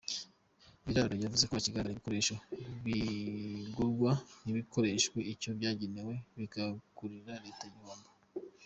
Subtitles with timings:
[0.85, 2.35] Biraro yavuze ko hakigaragara ibikoresho
[2.85, 4.11] bigurwa
[4.43, 8.09] ntibikoreshwe icyo byagenewe bigakurira Leta igihombo.